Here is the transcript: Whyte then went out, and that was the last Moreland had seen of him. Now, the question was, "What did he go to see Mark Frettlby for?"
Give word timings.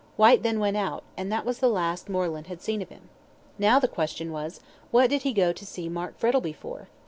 Whyte 0.17 0.41
then 0.41 0.59
went 0.59 0.77
out, 0.77 1.03
and 1.15 1.31
that 1.31 1.45
was 1.45 1.59
the 1.59 1.69
last 1.69 2.09
Moreland 2.09 2.47
had 2.47 2.59
seen 2.59 2.81
of 2.81 2.89
him. 2.89 3.09
Now, 3.59 3.77
the 3.77 3.87
question 3.87 4.31
was, 4.31 4.59
"What 4.89 5.11
did 5.11 5.21
he 5.21 5.31
go 5.31 5.53
to 5.53 5.63
see 5.63 5.89
Mark 5.89 6.17
Frettlby 6.17 6.53
for?" 6.53 6.87